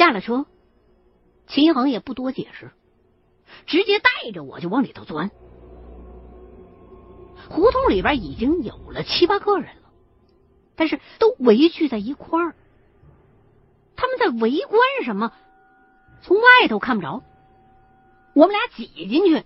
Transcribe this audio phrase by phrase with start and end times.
[0.00, 0.46] 下了车，
[1.46, 2.70] 秦一恒也不多解释，
[3.66, 5.30] 直接带着我就往里头钻。
[7.50, 9.90] 胡同里边已经有了七八个人了，
[10.74, 12.54] 但是都围聚在一块儿。
[13.94, 15.34] 他们在围观什么？
[16.22, 17.22] 从外头看不着。
[18.32, 19.44] 我们俩挤进去，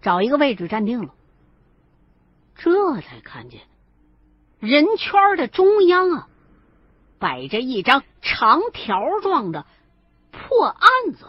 [0.00, 1.12] 找一个位置站定了，
[2.54, 3.60] 这才看见
[4.60, 6.28] 人圈的中央啊，
[7.22, 9.64] 摆着一张长条状的
[10.32, 11.24] 破案子，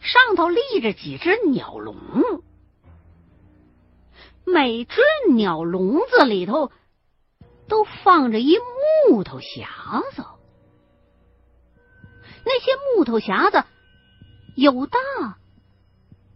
[0.00, 1.96] 上头立着几只鸟笼，
[4.46, 5.00] 每只
[5.32, 6.70] 鸟笼子里头
[7.66, 8.56] 都放着一
[9.08, 9.66] 木头匣
[10.14, 10.24] 子，
[12.46, 13.64] 那些木头匣子。
[14.54, 15.00] 有大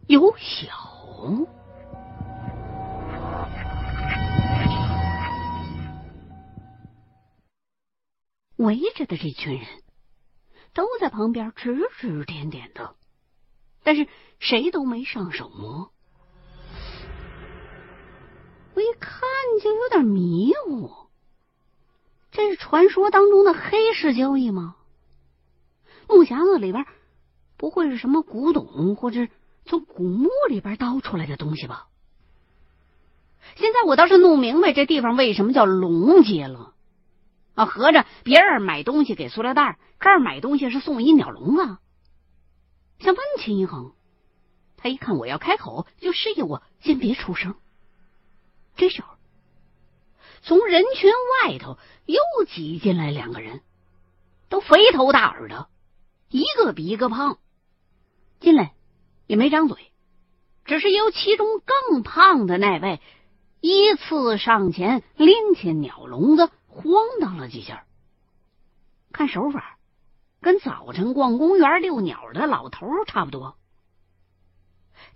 [0.08, 1.46] 有小，
[8.58, 9.66] 围着的这群人
[10.74, 12.94] 都在旁边指指点点的，
[13.82, 14.06] 但是
[14.38, 15.90] 谁都没上手摸。
[18.74, 19.20] 我一看
[19.62, 20.90] 就有点迷糊，
[22.30, 24.76] 这是传说当中的黑市交易吗？
[26.06, 26.84] 木匣子里边。
[27.56, 29.26] 不会是什么古董，或者
[29.64, 31.88] 从古墓里边倒出来的东西吧？
[33.56, 36.74] 现在我倒是弄明白这地方为什么叫龙街了
[37.58, 37.66] 啊！
[37.66, 41.80] 合着别人买东西给塑料袋，这儿买东西是送一鸟笼啊！
[43.00, 43.94] 想问秦一恒，
[44.76, 47.56] 他一看我要开口，就示意我先别出声。
[48.76, 49.08] 这时候，
[50.42, 53.60] 从人群外头又挤进来两个人，
[54.48, 55.66] 都肥头大耳的，
[56.28, 57.38] 一个比一个胖。
[58.38, 58.72] 进来
[59.26, 59.90] 也没张嘴，
[60.64, 63.00] 只是由其中更胖的那位
[63.60, 67.84] 依次上前拎起鸟笼子，晃荡了几下，
[69.12, 69.78] 看手法
[70.40, 73.56] 跟早晨逛公园遛鸟的老头差不多。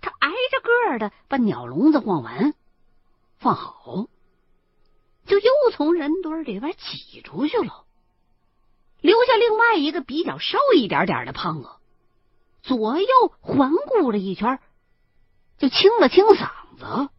[0.01, 2.53] 他挨着个的把鸟笼子晃完，
[3.37, 4.07] 放好，
[5.25, 7.85] 就又从人堆里边挤出去了，
[8.99, 11.69] 留下另外一个比较瘦一点点的胖子。
[12.61, 13.07] 左右
[13.39, 14.59] 环顾了一圈，
[15.57, 17.09] 就清了清嗓子：“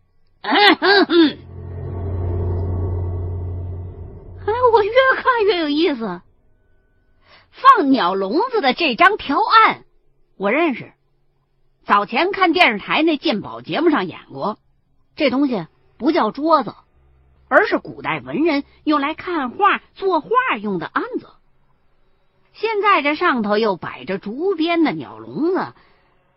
[4.47, 6.21] 哎，我越看越有意思。
[7.51, 9.85] 放鸟笼子的这张条案，
[10.37, 10.93] 我认识。
[11.85, 14.59] 早前看电视台那鉴宝节目上演过。
[15.17, 15.67] 这东西
[15.97, 16.75] 不叫桌子，
[17.49, 20.29] 而是古代文人用来看画、作画
[20.61, 21.29] 用的案子。”
[22.53, 25.73] 现在这上头又摆着竹编的鸟笼子，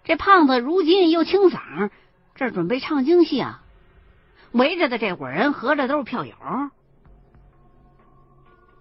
[0.03, 1.91] 这胖子如今又清嗓，
[2.35, 3.62] 这准备唱京戏啊！
[4.51, 6.35] 围着的这伙人合着都是票友。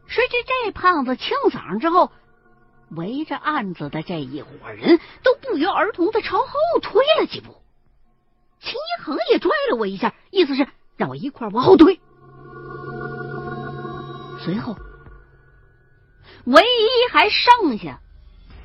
[0.09, 2.11] 谁知这胖子清嗓之后，
[2.91, 6.49] 围着案子的这一伙人都不约而同的朝后
[6.81, 7.57] 退了几步。
[8.61, 12.01] 秦一恒也拽了我一下，意思是让我一块往后退。
[14.45, 14.77] 随后。
[16.45, 18.01] 唯一还剩下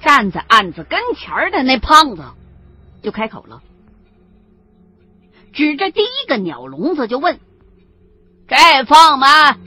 [0.03, 2.23] 站在案子跟前的那胖子
[3.01, 3.63] 就开口了，
[5.51, 7.39] 指着第一个鸟笼子就问
[8.47, 9.57] ：“这放吗？”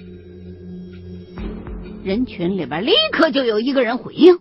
[2.04, 4.38] 人群里边立刻就有一个人回应。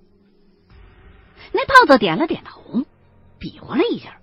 [1.51, 2.83] 那胖子点了点头，
[3.39, 4.19] 比划了一下，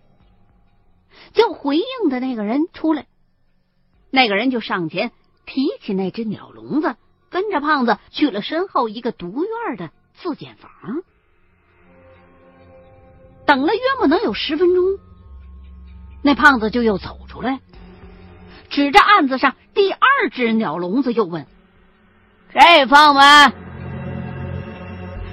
[1.32, 3.06] 叫回应的那个人出来。
[4.10, 5.10] 那个人就上前
[5.46, 6.94] 提起那只鸟笼子。
[7.30, 11.04] 跟着胖子去了身后一个独院的自建房，
[13.46, 14.98] 等了约莫能有十分钟，
[16.24, 17.60] 那胖子就又走出来，
[18.68, 21.46] 指着案子上第二只鸟笼子，又问
[22.52, 23.52] ：“谁放吗？”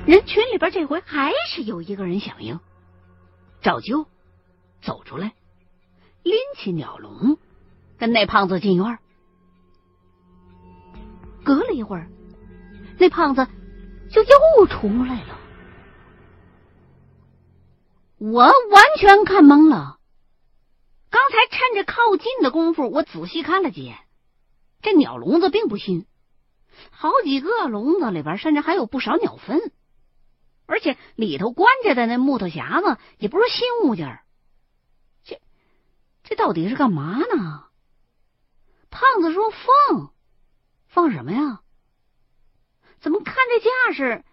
[0.08, 2.60] 人群里边这回还是有一个人响应，
[3.62, 4.06] 照旧
[4.82, 5.34] 走出来，
[6.24, 7.38] 拎起鸟笼，
[7.98, 9.00] 跟那胖子进院。
[11.44, 12.10] 隔了一会儿，
[12.98, 13.48] 那胖子
[14.10, 15.40] 就又出来了。
[18.18, 19.98] 我完全看懵了。
[21.10, 23.98] 刚才趁着靠近的功夫，我仔细看了几眼，
[24.82, 26.06] 这鸟笼子并不新，
[26.92, 29.72] 好几个笼子里边甚至还有不少鸟粪，
[30.66, 34.24] 而且里头关着的那木头匣子也不是新物件儿
[35.24, 35.40] 这
[36.24, 37.64] 这到底是干嘛呢？
[38.90, 40.14] 胖子说放。
[40.88, 41.62] 放什么呀？
[43.00, 44.24] 怎么看这架势，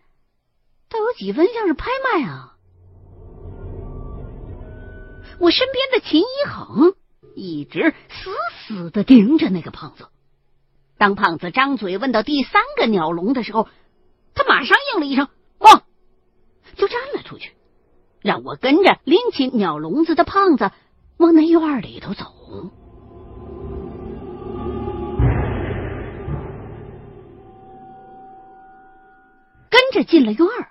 [0.88, 2.56] 倒有几分像是拍卖啊！
[5.38, 6.94] 我身边的秦一恒
[7.35, 8.31] 一直死
[8.67, 10.08] 死的盯着那个胖子。
[10.96, 13.69] 当胖子张嘴问到第三个鸟笼的时候，
[14.35, 15.82] 他马上应了一声：“放。”
[16.76, 17.52] 就站了出去，
[18.20, 20.70] 让我跟着拎起鸟笼子的胖子
[21.19, 22.25] 往那院里头走。
[29.70, 30.70] 跟着进了院儿，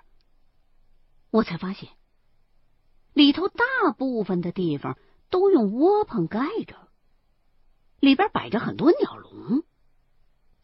[1.30, 1.88] 我才发现
[3.12, 4.98] 里头大部分的地方
[5.30, 6.76] 都用窝棚盖着，
[8.00, 9.62] 里边摆着很多鸟笼，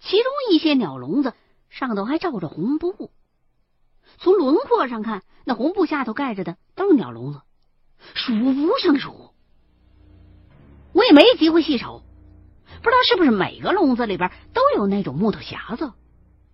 [0.01, 1.35] 其中一些鸟笼子
[1.69, 3.11] 上头还罩着红布。
[4.19, 7.41] 从轮廓上看，那红布下头盖着的都是鸟笼子，
[8.15, 9.31] 数不胜数。
[10.93, 12.03] 我也没机会细瞅，
[12.83, 15.93] 不知道是不是每个笼子里边都有那种木头匣子。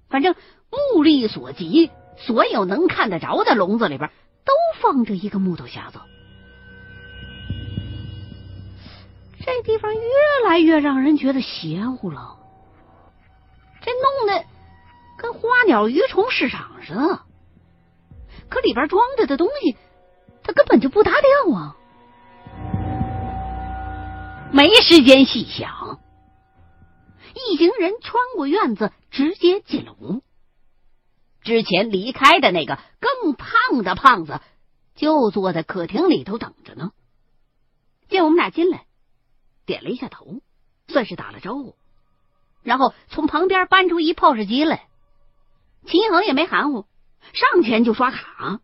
[0.09, 0.35] 反正
[0.71, 4.11] 目力所及，所有能看得着的笼子里边
[4.45, 5.99] 都放着一个木头匣子。
[9.41, 10.01] 这地方越
[10.49, 12.37] 来越让人觉得邪乎了，
[15.27, 17.23] 跟花鸟鱼虫市场似的。
[18.49, 19.77] 可里边装着的东西，
[20.45, 21.77] 它根本就不搭调啊！
[24.53, 25.99] 没时间细想，
[27.35, 30.23] 一行人穿过院子，直接进了屋。
[31.43, 34.41] 之前离开的那个更胖的胖子，
[34.95, 36.93] 就坐在客厅里头等着呢。
[38.09, 38.87] 见我们俩进来，
[39.65, 40.41] 点了一下头，
[40.87, 41.75] 算是打了招呼，
[42.63, 44.86] 然后从旁边搬出一 POS 机来。
[45.87, 46.87] 秦一恒也没含糊。
[47.33, 48.61] 上前就刷卡，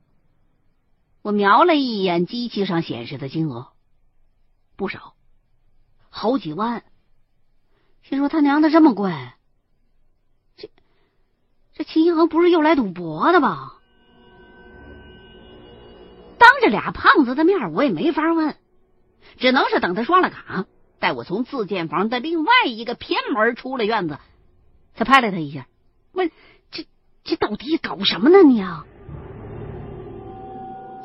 [1.20, 3.72] 我瞄了一眼机器上显示的金额，
[4.76, 5.14] 不少，
[6.10, 6.84] 好几万。
[8.02, 9.12] 心说他娘的这么贵，
[10.56, 10.70] 这
[11.74, 13.74] 这秦一恒不是又来赌博的吧？
[16.38, 18.56] 当着俩胖子的面，我也没法问，
[19.38, 20.66] 只能是等他刷了卡，
[21.00, 24.18] 带我从自建房的另外一个偏门出了院子，
[24.94, 25.66] 才拍了他一下，
[26.12, 26.30] 问。
[27.24, 28.42] 这到底搞什么呢？
[28.42, 28.84] 你啊！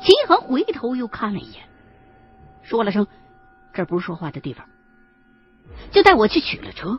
[0.00, 1.68] 秦恒回头又看了一眼，
[2.62, 3.06] 说了声
[3.74, 4.66] ：“这不是说话的地方。”
[5.90, 6.98] 就带我去取了车，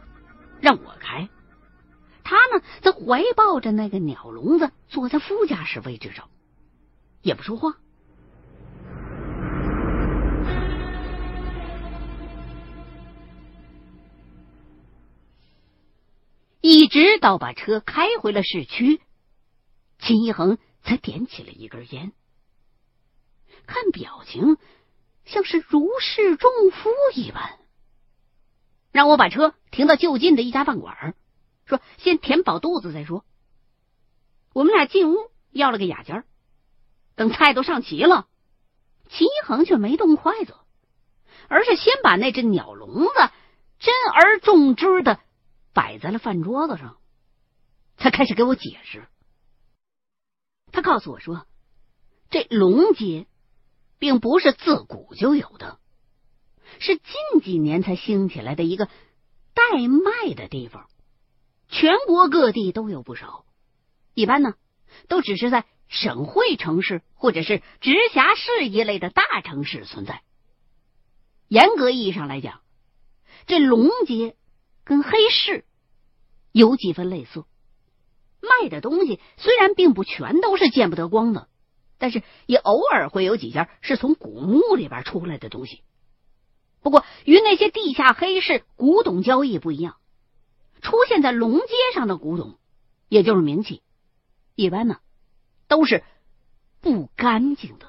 [0.59, 1.27] 让我开。
[2.23, 6.29] 他呢，则怀抱着那个鸟笼子，坐在副驾驶位置上，
[7.21, 7.75] 也不说话。
[16.61, 19.01] 一直到把车开回了市区。
[19.99, 22.13] 秦一恒才点起了一根烟，
[23.67, 24.57] 看表情
[25.25, 27.59] 像是如释重负一般，
[28.91, 31.15] 让我把车停到就近的一家饭馆，
[31.65, 33.23] 说先填饱肚子再说。
[34.53, 35.17] 我们俩进屋
[35.51, 36.23] 要了个雅间，
[37.15, 38.27] 等菜都上齐了，
[39.09, 40.55] 秦一恒却没动筷子，
[41.49, 43.31] 而是先把那只鸟笼子
[43.77, 45.19] 珍而重之的
[45.73, 46.97] 摆在了饭桌子上，
[47.97, 49.07] 才开始给我解释。
[50.71, 51.45] 他告诉我说
[52.29, 53.27] ：“这龙街
[53.97, 55.79] 并不是自古就有的，
[56.79, 58.85] 是近几年才兴起来的一个
[59.53, 60.87] 代卖的地方。
[61.67, 63.45] 全国各地都有不少，
[64.13, 64.53] 一般呢
[65.07, 70.23] 都只是在省会城市或者是直辖市一类的大城市存在。
[71.47, 72.61] 严格意义上来讲，
[73.47, 74.35] 这龙街
[74.83, 75.65] 跟黑市
[76.51, 77.43] 有几分类似。”
[78.41, 81.47] 卖的东西虽然并不全都是见不得光的，
[81.97, 85.81] 但是也偶尔会有几件是从古墓里边出来的东西。
[86.81, 89.97] 不过与那些地下黑市古董交易不一样，
[90.81, 92.57] 出现在龙街上的古董，
[93.09, 93.81] 也就是名器，
[94.55, 94.97] 一般呢
[95.67, 96.03] 都是
[96.79, 97.87] 不干净的。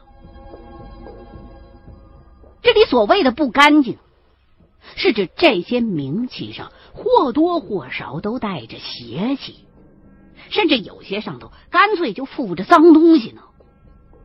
[2.63, 3.97] 这里所谓的不干净，
[4.97, 9.65] 是指这些名器上或多或少都带着邪气。
[10.51, 13.43] 甚至有些上头干脆就附着脏东西呢，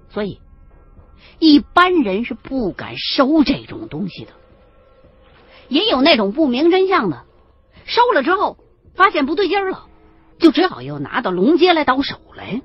[0.10, 0.42] 所以
[1.40, 4.32] 一般人是不敢收这种东西的。
[5.70, 7.26] 也有那种不明真相的，
[7.86, 8.58] 收了之后
[8.96, 9.88] 发现不对劲了，
[10.38, 12.62] 就只好又拿到龙街来倒手来。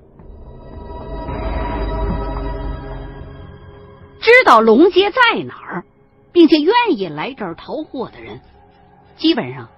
[4.20, 5.84] 知道龙街在哪儿，
[6.30, 8.40] 并且愿意来这儿淘货的人，
[9.16, 9.68] 基本上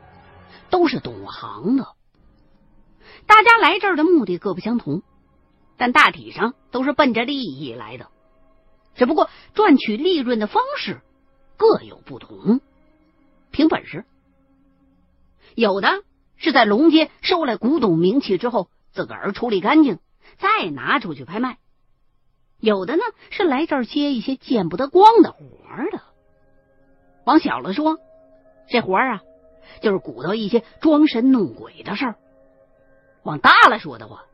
[0.69, 1.87] 都是懂行的。
[3.27, 5.03] 大家来这儿的目的各不相同，
[5.77, 8.09] 但大体上都是奔着利益来的，
[8.95, 11.01] 只不过赚取利润的方式
[11.57, 12.61] 各有不同。
[13.51, 14.05] 凭本事，
[15.55, 15.89] 有的
[16.37, 19.99] 是在龙街收来古董名器之后，自个儿处理干净，
[20.39, 21.57] 再拿出去拍卖；
[22.59, 25.41] 有的呢是来这儿接一些见不得光的活
[25.91, 26.01] 的。
[27.25, 27.99] 往小了说，
[28.69, 29.23] 这活儿啊，
[29.81, 32.17] 就是鼓捣一些装神弄鬼的事儿。
[33.23, 34.25] 往大了说的话，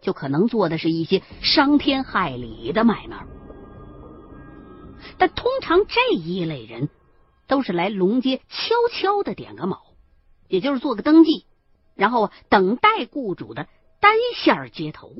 [0.00, 3.26] 就可能做的是一些伤天害理的买卖。
[5.18, 6.88] 但通常这一类人
[7.46, 9.82] 都是来龙街悄悄的点个卯，
[10.48, 11.46] 也就是做个登记，
[11.94, 13.68] 然后等待雇主的
[14.00, 15.12] 单线接头。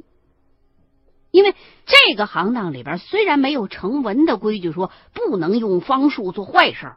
[1.31, 6.93] 因为这个行当里边虽然没有成文的规矩说不能用方术做坏事，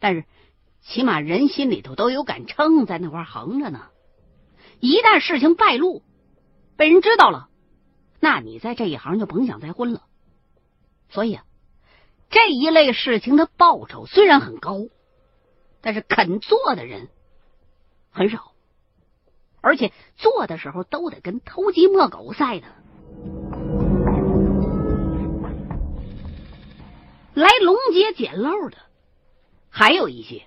[0.00, 0.24] 但是
[0.82, 3.86] 起码人心里头都有杆秤在那块横着呢。
[4.80, 6.02] 一旦事情败露，
[6.76, 7.48] 被人知道了，
[8.18, 10.02] 那你在这一行就甭想再混了。
[11.08, 11.44] 所以啊。
[12.32, 14.86] 这一类事情的报酬虽然很高，
[15.80, 17.08] 但是肯做的人
[18.12, 18.52] 很少，
[19.60, 22.62] 而且做的时候都得跟偷鸡摸狗似的。
[27.34, 28.76] 来龙街捡漏的，
[29.70, 30.44] 还有一些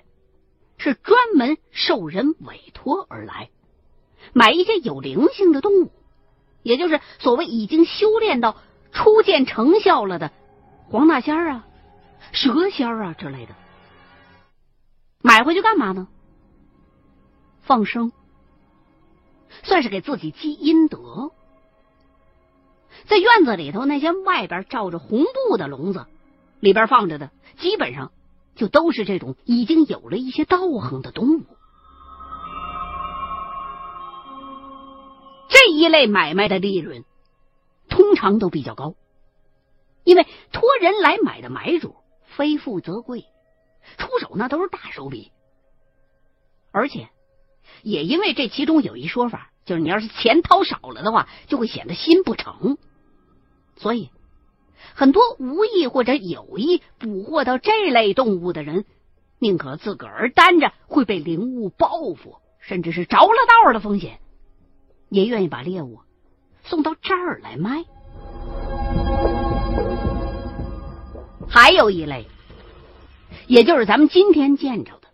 [0.78, 3.50] 是专门受人委托而来，
[4.32, 5.92] 买一些有灵性的动物，
[6.62, 8.56] 也就是所谓已经修炼到
[8.92, 10.32] 初见成效了的
[10.90, 11.68] 黄大仙啊。
[12.32, 13.54] 蛇仙啊之类的，
[15.22, 16.08] 买回去干嘛呢？
[17.62, 18.12] 放生，
[19.64, 21.32] 算是给自己积阴德。
[23.06, 26.06] 在院子里头，那些外边罩着红布的笼子，
[26.60, 28.12] 里边放着的，基本上
[28.56, 31.44] 就都是这种已经有了一些道行的动物。
[35.54, 37.06] 这一类买卖的利润
[37.88, 38.96] 通常都比较高，
[40.04, 41.96] 因为托人来买的买主。
[42.36, 43.26] 非富则贵，
[44.00, 45.32] 出手那都是大手笔，
[46.72, 47.10] 而且
[47.84, 52.80] 也因为这其中有一说法，就是你要是钱掏少了的话，就会显得心不诚，
[53.76, 54.10] 所以
[54.96, 58.86] 很多无意或者有意捕获到这类动物的人，
[59.38, 64.20] 宁可自个儿担着会被灵物报复，甚至是着了道的风险，
[65.14, 66.00] 也愿意把猎物
[66.64, 67.86] 送到这儿来卖。
[71.48, 72.26] 还有一类，
[73.46, 75.10] 也就是咱们今天见着的，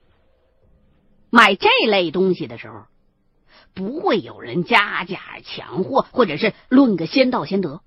[1.29, 2.85] 买这类东西的时候，
[3.73, 7.81] 不会有人加价抢货，或者是论个先到先得，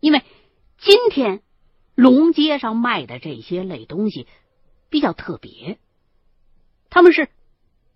[0.00, 0.24] 因为
[0.78, 1.42] 今天
[1.94, 4.26] 龙街上卖的这些类东西
[4.88, 5.78] 比较特别，
[6.88, 7.28] 他们是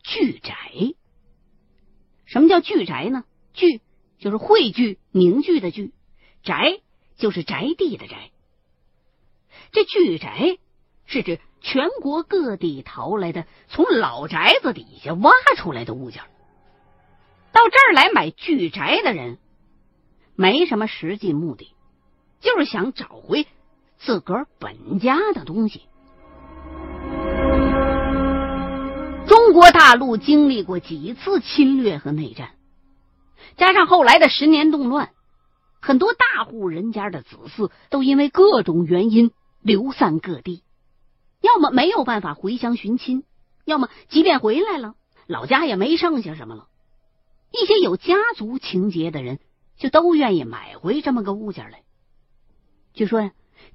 [0.05, 0.55] 巨宅。
[2.35, 3.23] 什么叫聚宅呢？
[3.53, 3.81] 聚
[4.19, 5.93] 就是汇聚、凝聚的聚，
[6.43, 6.81] 宅
[7.14, 8.33] 就是宅地的宅。
[9.71, 10.59] 这聚宅
[11.07, 16.25] 是指全国各地淘来的，从老宅子底下挖出来的物件。
[17.53, 19.38] 到这儿来买聚宅的人，
[20.35, 21.73] 没什么实际目的，
[22.41, 23.47] 就是想找回
[23.97, 25.83] 自个儿本家的东西。
[29.54, 32.56] 国大陆经历过几次侵略和内战，
[33.56, 35.12] 加上后来的十年动乱，
[35.80, 39.30] 很多大户人家的子嗣都因为各种原因。
[39.61, 40.62] 流散各地，
[41.40, 43.25] 要么没有办法回乡寻亲，
[43.64, 44.94] 要么即便回来了，
[45.26, 46.66] 老家也没剩下什么了。
[47.50, 49.38] 一些有家族情节的人，
[49.78, 51.82] 就都愿意买回这么个物件来。
[52.92, 53.30] 据说呀，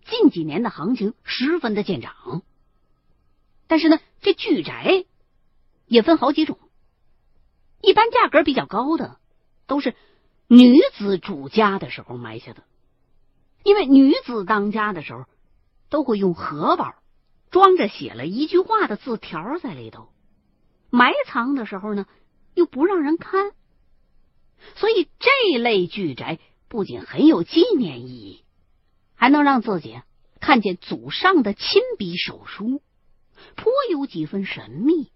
[0.06, 2.44] 近几年的行情十分的见涨。
[3.66, 5.06] 但是呢，这巨宅
[5.90, 6.58] 也分好几种，
[7.82, 9.18] 一般价格比较高的，
[9.68, 9.94] 都是
[10.48, 12.64] 女子主家的时候埋下的，
[13.64, 15.26] 因为女子当家的时候。
[15.92, 16.94] 都会用荷包
[17.50, 20.10] 装着写了一句话的字条在里头，
[20.92, 22.06] 埋藏的时候呢，
[22.54, 23.54] 又不让人看，
[24.76, 28.44] 所以这类巨宅不仅很有纪念意义，
[29.16, 30.00] 还能让自己
[30.40, 32.84] 看见祖上的亲笔手书，
[33.56, 35.12] 颇有几分神秘。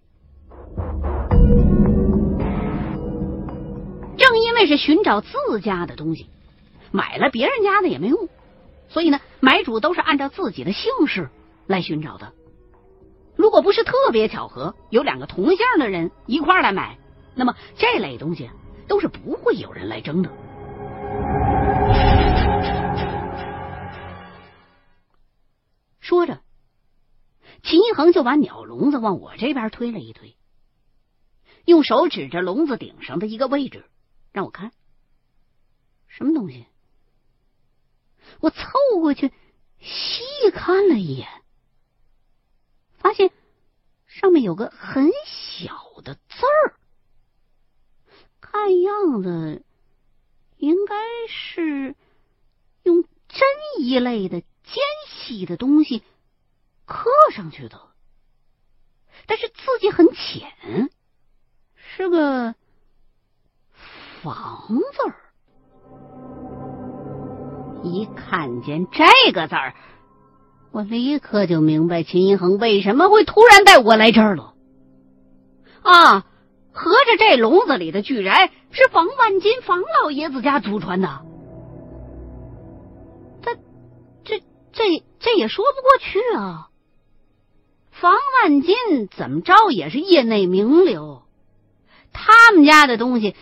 [4.18, 6.30] 正因为是寻找自家的东西，
[6.92, 8.30] 买了别人家的也没用。
[8.89, 11.30] 所以呢，买主都是按照自己的姓氏
[11.68, 12.32] 来寻找的。
[13.36, 16.98] 如果不是特别巧合，有两个同姓的人一块来买，
[17.36, 18.50] 那么这类东西
[18.88, 20.30] 都是不会有人来争的。
[26.00, 26.39] 说着，
[27.63, 30.36] 秦一恒就把鸟笼子往我这边推了一推，
[31.65, 33.86] 用手指着笼子顶上的一个位置，
[34.32, 34.72] 让我看
[36.08, 36.65] 什么东西。
[38.39, 38.60] 我凑
[39.01, 39.32] 过去
[39.79, 41.27] 细看了一眼，
[42.98, 43.32] 发现
[44.08, 46.75] 上面有个很小的字儿，
[48.41, 49.63] 看样子
[50.58, 50.96] 应该
[51.27, 51.96] 是
[52.84, 53.41] 用针
[53.79, 56.03] 一类的尖细的东西
[56.86, 57.82] 刻上去的，
[59.27, 60.89] 但是字迹很浅，
[61.96, 62.56] 是个
[64.24, 65.16] “房”字儿。
[67.84, 69.76] 一看见这个字儿，
[70.72, 74.56] 我立刻就明白秦一恒为什么会突然带我来这儿了。
[75.84, 76.26] 啊，
[76.72, 81.22] 合着这笼子里的巨宅是房万金房老爷子家祖传的？
[83.44, 83.54] 他
[84.24, 84.40] 这
[84.72, 86.70] 这这也说不过去啊！
[87.92, 88.76] 房万金
[89.16, 91.23] 怎么着也是业内名流，
[92.13, 93.36] 他们家的东西，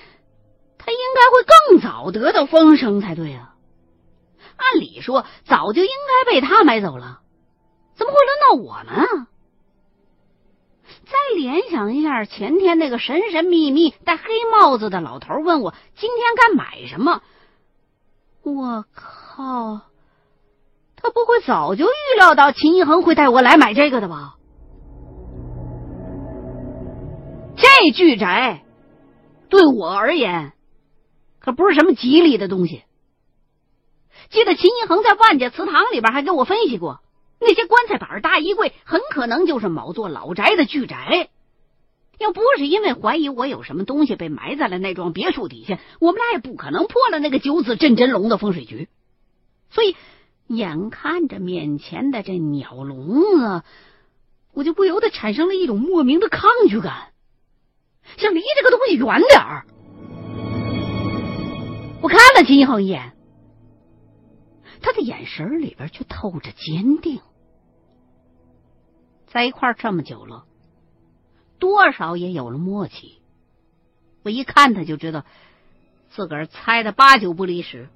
[0.77, 3.53] 他应该会更早得到风声才对啊。
[4.55, 7.19] 按理说，早就应该被他买走了，
[7.95, 9.27] 怎么会轮到我们啊？
[11.05, 17.21] 再联想一下，前天那个神神秘秘戴黑帽子的老头问我今天该买什么，
[18.43, 19.81] 我靠，
[20.95, 24.35] 他不会早就预料到秦一恒会带我来买这个的吧？
[27.61, 28.63] 这巨宅
[29.49, 30.53] 对我而言
[31.39, 32.83] 可不是什么吉利的东西。
[34.29, 37.01] 记得秦一恒在万家祠堂里边还给我分析过，
[37.39, 41.29] 那些棺材板、大衣柜很可能就是某座老宅的巨宅。
[42.17, 48.87] 要不是因为怀疑我有什么东西被埋在了那幢别墅底下，我们俩也不可能破了那个九子镇真龙的风水局。
[49.71, 49.95] 所以，
[50.47, 53.63] 眼看着面前的这鸟笼子，
[54.53, 57.10] 我就不由得产生了一种莫名的抗拒感，
[58.17, 59.65] 想离这个东西远点儿。
[62.01, 63.13] 我看了秦一恒一眼。
[64.81, 67.21] 他的眼神里边却透着坚定，
[69.27, 70.45] 在一块这么久了，
[71.59, 73.21] 多少也有了默契。
[74.23, 75.23] 我一看他就知道，
[76.09, 77.89] 自个儿猜的八九不离十。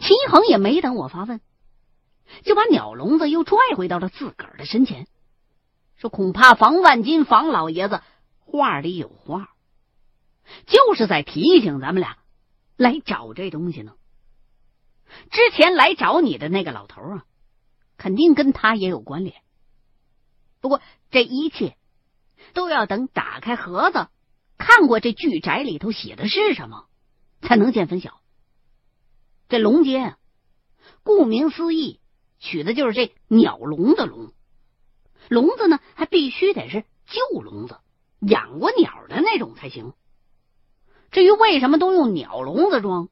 [0.00, 1.40] 秦一恒也没等我发问，
[2.42, 5.06] 就把鸟笼子又拽回到了自个儿的身前，
[6.02, 8.02] 说：“恐怕房万金房老爷子
[8.40, 9.50] 话里有话，
[10.66, 12.18] 就是在提醒咱们俩。”
[12.76, 13.92] 来找这东西呢？
[15.30, 17.24] 之前来找你的那个老头啊，
[17.96, 19.36] 肯定跟他也有关联。
[20.60, 20.80] 不过
[21.12, 21.76] 这一切
[22.52, 24.08] 都要等打开盒子，
[24.58, 26.86] 看过这巨宅里头写的是什么，
[27.42, 28.20] 才能见分晓。
[29.48, 30.18] 这龙街啊，
[31.04, 32.00] 顾名思义，
[32.40, 34.32] 取的就是这鸟笼的笼。
[35.28, 37.78] 笼子呢，还必须得是旧笼子，
[38.20, 39.92] 养过鸟的那种才行。
[41.10, 43.08] 至于为什么都用鸟笼子装，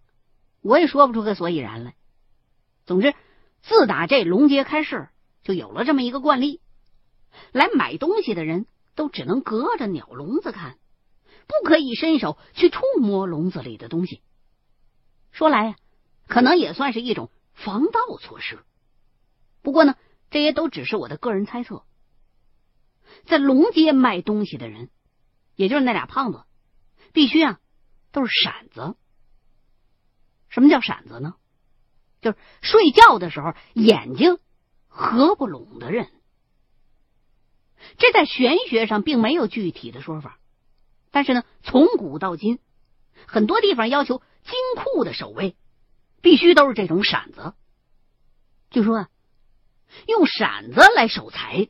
[0.62, 1.94] 我也说不出个所以然来。
[2.86, 3.14] 总之，
[3.62, 5.08] 自打这龙街开市，
[5.42, 6.60] 就有了这么一个惯例：
[7.52, 10.78] 来买东西的人都只能隔着鸟笼子看，
[11.46, 14.22] 不可以伸手去触摸笼子里的东西。
[15.30, 15.76] 说来呀，
[16.26, 18.58] 可能也算是一种防盗措施。
[19.62, 19.94] 不过呢，
[20.30, 21.84] 这些都只是我的个人猜测。
[23.26, 24.90] 在龙街卖东西的人，
[25.54, 26.44] 也就是那俩胖子，
[27.12, 27.61] 必须啊。
[28.12, 28.96] 都是闪子。
[30.48, 31.37] 什么叫闪子呢？
[32.20, 34.38] 就是睡觉的时候眼睛
[34.88, 36.11] 合不拢的人。
[37.98, 40.40] 这在玄学上并没有具体的说法，
[41.12, 42.59] 但是呢，从古到今，
[43.28, 45.56] 很多地方要求金库的守卫
[46.20, 47.54] 必须都是这种闪子。
[48.70, 49.09] 据说啊，
[50.09, 51.68] 用闪子来守财，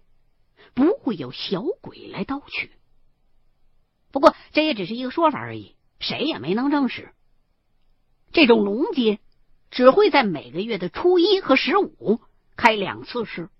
[0.75, 2.71] 不会有小鬼来盗取。
[4.11, 5.77] 不过这也只是一个说法而已。
[6.01, 7.13] 谁也没能证实。
[8.33, 9.21] 这种龙街
[9.71, 12.23] 只会在每个月的初一和十五
[12.57, 13.51] 开两次市。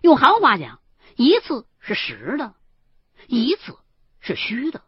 [0.00, 0.80] 用行话讲，
[1.14, 2.56] 一次是实的，
[3.28, 3.78] 一次
[4.18, 4.82] 是虚的。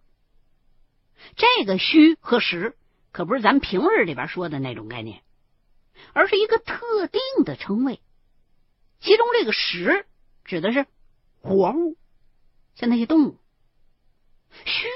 [1.37, 2.77] 这个虚和实
[3.13, 5.23] 可不是咱平日里边说的那种概念，
[6.13, 8.01] 而是一个特定的称谓。
[8.99, 10.05] 其中这个实
[10.45, 10.87] 指的是
[11.41, 11.97] 活物，
[12.75, 13.39] 像那些动物；
[14.65, 14.87] 虚。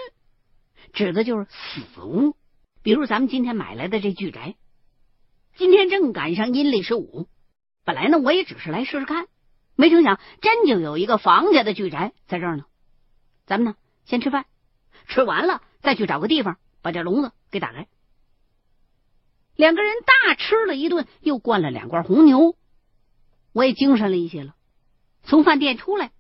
[0.93, 2.37] 指的就是死屋，
[2.83, 4.55] 比如咱们今天买来的这巨宅。
[5.57, 7.29] 今天正赶上阴历十五，
[7.85, 9.27] 本来呢我也只是来试试看，
[9.75, 12.65] 没成想真就有一个房家的巨宅在这儿呢。
[13.47, 14.47] 咱们呢先吃饭，
[15.09, 17.89] 吃完了再去找个地方把这笼子给打开。
[19.57, 22.57] 两个人大吃了一顿，又灌了两罐红牛，
[23.53, 24.55] 我也精神了一些了。
[25.25, 26.13] 从饭店出来，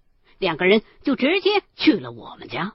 [0.45, 2.75] 两个人就直接去了我们家。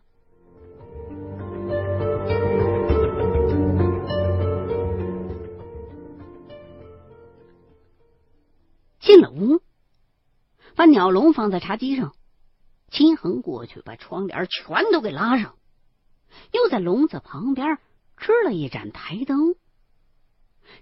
[9.00, 9.62] 进了屋，
[10.76, 12.16] 把鸟笼放在茶几上，
[12.90, 15.56] 秦恒过去把窗帘全都给拉上，
[16.52, 17.78] 又在笼子旁边
[18.18, 19.54] 支了一盏台灯，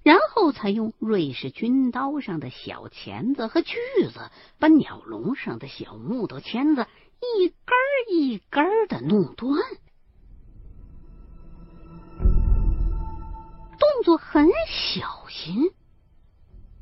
[0.04, 3.76] 然后才用瑞士军刀上的小钳子和锯
[4.14, 6.86] 子把鸟笼上的小木头签子
[7.20, 9.60] 一根一根的弄断，
[12.20, 15.72] 动作很小心，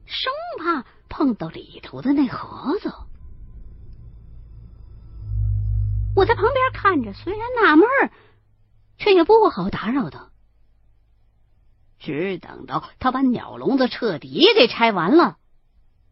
[0.05, 2.93] 生怕碰到里头的那盒子。
[6.15, 7.87] 我在旁边看着，虽然纳闷，
[8.97, 10.31] 却也不好打扰他。
[12.05, 15.37] 只等到他把鸟笼子彻底给拆完了，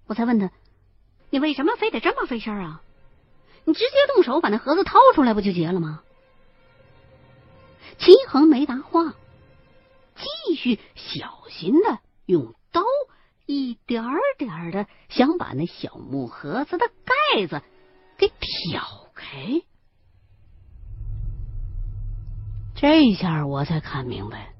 [0.08, 0.51] 我才问他
[1.29, 2.82] ：“你为什么非得这么费事啊？
[3.65, 6.01] 你直接动手把那盒子掏出来不就结了吗？”
[7.99, 9.13] 秦恒没答话，
[10.15, 12.82] 继续小心的用刀
[13.45, 14.03] 一点
[14.39, 17.62] 点的想把那小木盒子的盖子
[18.17, 18.82] 给挑
[19.13, 19.62] 开。
[22.75, 24.53] 这下我才看明白，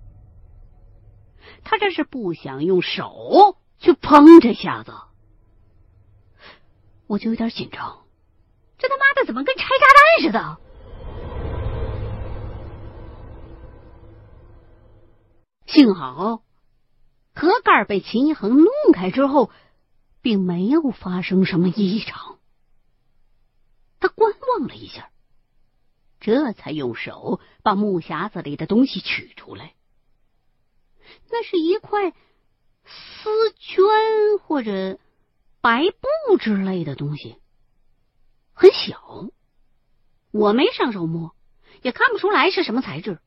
[1.64, 4.94] 他这是不想用手去碰这匣子，
[7.08, 8.06] 我就有点紧张。
[8.78, 10.58] 这他妈的怎么跟拆炸弹似的？
[15.66, 16.44] 幸好
[17.34, 19.50] 盒盖被秦一恒弄开之后，
[20.22, 22.38] 并没有发生什么异常。
[24.00, 25.10] 他观望了一下。
[26.20, 29.74] 这才用手把木匣子里的东西取出来，
[31.30, 32.12] 那是一块
[32.86, 35.00] 丝绢或者
[35.62, 37.38] 白布之类的东西，
[38.54, 39.30] 很小，
[40.32, 41.36] 我没上手摸，
[41.82, 43.20] 也看不出来是什么材质。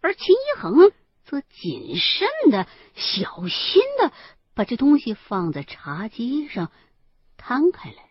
[0.00, 0.92] 而秦一恒
[1.24, 4.12] 则谨慎的、小心的
[4.54, 6.70] 把这东西放在茶几上，
[7.36, 8.10] 摊开来。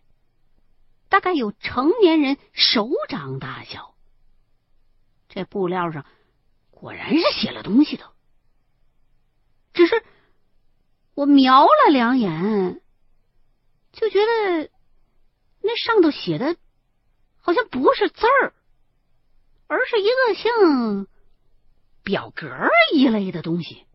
[1.10, 3.96] 大概有成年人手掌大小，
[5.28, 6.06] 这布料上
[6.70, 8.12] 果然是写了东西的。
[9.80, 10.04] 只是
[11.15, 12.82] 我瞄了两眼，
[13.94, 14.70] 就觉得
[15.62, 16.58] 那上头写的
[17.39, 18.54] 好像不是字儿，
[19.68, 21.08] 而是一个像
[22.04, 22.46] 表格
[22.92, 23.86] 一类的东西。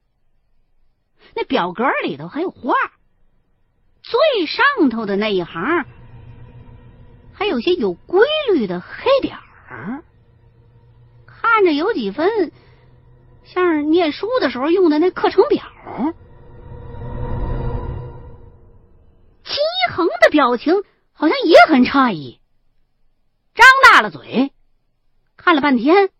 [1.34, 2.72] 那表格里头还有画，
[4.00, 5.84] 最上头的那一行。
[7.34, 10.02] 还有些有规律的黑点儿，
[11.26, 12.52] 看着有几分
[13.44, 15.62] 像是念书的时候用的那课程表。
[19.44, 22.40] 秦一恒的表情好像也很诧异，
[23.54, 24.52] 张大了嘴，
[25.36, 26.10] 看了半天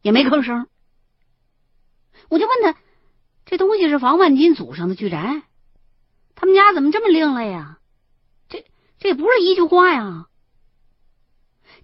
[0.00, 0.68] 也没吭声。
[2.28, 2.78] 我就问他
[3.44, 5.42] ：“这东西是房万金祖上的巨宅，
[6.34, 7.78] 他们家怎么这么另类呀？”
[8.48, 8.64] 这
[8.98, 10.26] 这不是一句话呀！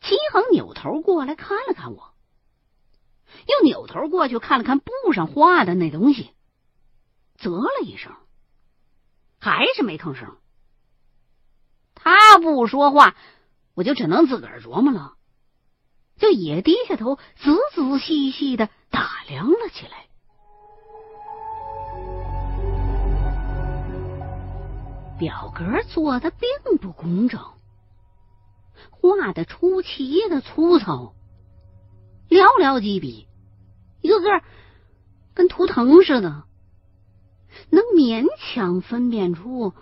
[0.01, 2.10] 齐恒扭头过来看了看我，
[3.47, 6.31] 又扭头过去看了看布上画的那东西，
[7.39, 8.13] 啧了一声，
[9.39, 10.37] 还是没吭声。
[11.95, 13.15] 他不说话，
[13.75, 15.15] 我就只能自个儿琢磨了，
[16.17, 20.07] 就也低下头，仔仔细细的打量了起来。
[25.19, 27.43] 表格做的并不工整，
[28.91, 31.15] 画的出奇的粗糙，
[32.31, 33.27] 寥寥几笔，
[34.01, 34.43] 一个个
[35.35, 36.45] 跟图腾似的，
[37.71, 39.75] 能勉强分辨出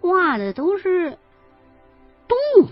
[0.00, 1.18] 画的都是
[2.26, 2.68] 动物。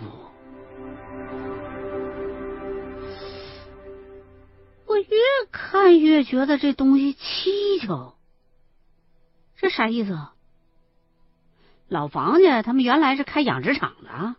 [4.87, 5.06] 我越
[5.52, 8.14] 看越觉得这东西蹊跷，
[9.56, 10.18] 这啥意思？
[11.88, 14.37] 老房家他们原来是开养殖场的，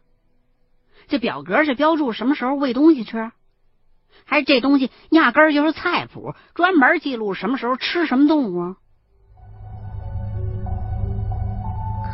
[1.07, 3.31] 这表格是标注什么时候喂东西吃，
[4.25, 8.75] 还是这东西压根儿就是菜谱，专门记录什么时候吃什么动物？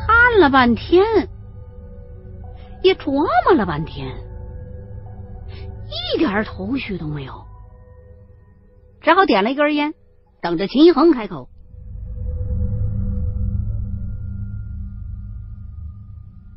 [0.08, 1.04] 看了半天，
[2.84, 4.08] 也琢磨了半天，
[6.14, 7.46] 一点头绪都没有，
[9.02, 9.94] 只好点了一根烟，
[10.42, 11.50] 等着秦一恒开口。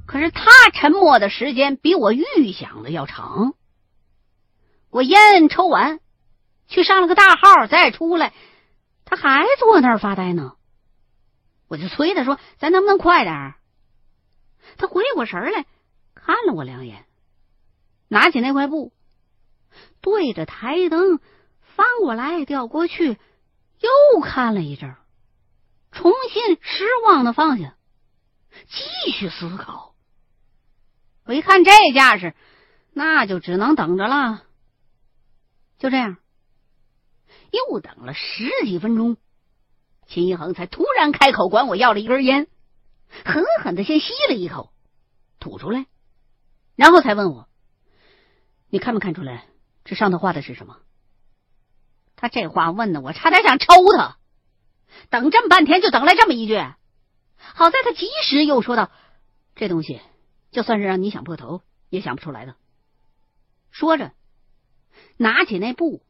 [0.06, 3.52] 可是他沉默的时间比我预想的要长。
[4.90, 6.00] 我烟抽完，
[6.66, 8.32] 去上了个大号，再出来，
[9.04, 10.54] 他还坐那儿发呆呢。
[11.68, 13.54] 我就催他说：“咱能不能快点？”
[14.78, 15.66] 他回过神来，
[16.14, 17.04] 看了我两眼，
[18.08, 18.92] 拿起那块布，
[20.00, 21.20] 对着台灯
[21.60, 23.18] 翻过来调过去，
[23.80, 24.94] 又看了一阵，
[25.92, 27.74] 重新失望的放下，
[28.66, 29.94] 继续思考。
[31.24, 32.34] 我一看这架势，
[32.92, 34.44] 那就只能等着了。
[35.78, 36.16] 就这样，
[37.52, 39.16] 又等了十几分钟，
[40.06, 42.48] 秦一恒才突然开口，管我要了一根烟，
[43.24, 44.72] 狠狠的先吸了一口，
[45.38, 45.86] 吐出来，
[46.74, 47.48] 然后才问我
[48.70, 49.46] ：“你看没看出来
[49.84, 50.78] 这上头画的是什么？”
[52.16, 54.16] 他这话问的我差点想抽他。
[55.10, 56.58] 等这么半天，就等来这么一句。
[57.36, 58.90] 好在他及时又说道
[59.54, 60.00] ：“这东西
[60.50, 62.56] 就算是让你想破头也想不出来的。”
[63.70, 64.12] 说着，
[65.18, 66.00] 拿起那布，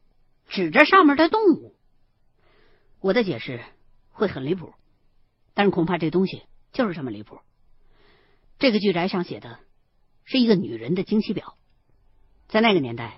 [0.48, 1.74] 指着上面的动物。
[3.00, 3.60] 我的解释
[4.10, 4.74] 会很离谱，
[5.54, 6.42] 但是恐怕这东西
[6.72, 7.38] 就是这么离谱。
[8.58, 9.58] 这个巨宅上写的
[10.24, 11.56] 是一个女人的经期表，
[12.48, 13.16] 在那个年代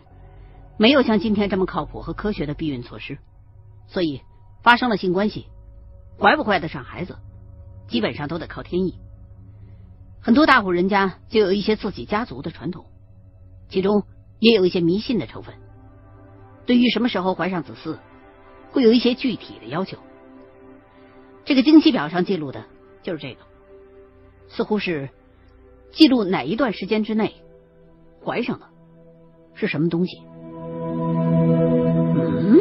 [0.79, 3.19] 没有像今天这么靠谱和科学的避孕措施，
[3.89, 4.23] 所以
[4.63, 5.47] 发生了性关系，
[6.21, 7.19] 怀不怀得上孩子，
[7.89, 8.99] 基本上都得靠天意。
[10.21, 12.87] 很多大户人家就有一些自己家族的传统，
[13.71, 14.05] 其中
[14.39, 15.55] 也有一些迷信的成分。
[16.67, 17.99] 对于什么时候怀上子嗣，
[18.71, 19.99] 会有一些具体的要求。
[21.45, 22.65] 这个经期表上记录的
[23.03, 23.41] 就是这个，
[24.49, 25.09] 似乎是。
[25.93, 27.43] 记录哪一段时间之内
[28.25, 28.69] 怀上的
[29.55, 30.23] 是什么东西？
[32.39, 32.61] 嗯，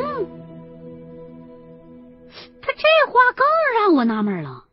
[2.59, 3.45] 他这话更
[3.79, 4.65] 让我纳闷了。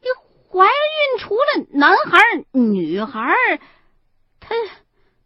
[0.00, 0.08] 你
[0.50, 2.18] 怀孕除了男孩
[2.50, 3.32] 女孩
[4.40, 4.56] 他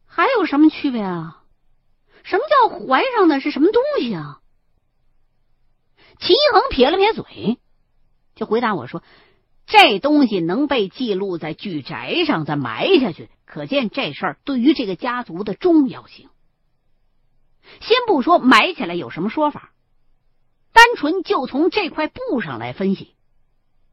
[0.04, 1.43] 还有什么区别啊？
[2.24, 4.40] 什么叫怀上的是什么东西啊？
[6.18, 7.58] 齐恒撇了撇嘴，
[8.34, 9.04] 就回答我说。
[9.66, 16.28] 这东西能被记录在巨宅上，再埋下去，可见这事儿对于这个家族的重要性。
[17.80, 19.72] 先不说埋起来有什么说法，
[20.74, 23.14] 单纯就从这块布上来分析，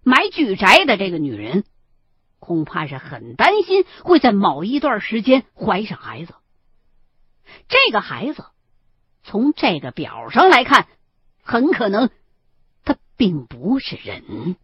[0.03, 1.63] 埋巨宅的这个女人，
[2.39, 6.33] 恐怕是很担心会在某一段时间怀上孩子。
[7.67, 8.45] 这个孩子，
[9.23, 10.87] 从这个表上来看，
[11.43, 12.09] 很可能
[12.83, 14.55] 他并不是人。